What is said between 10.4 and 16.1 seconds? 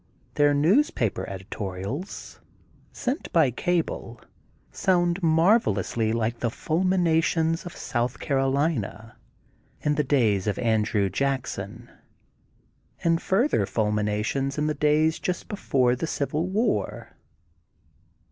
of Andrew Jackson, and further fulminations in the days just before the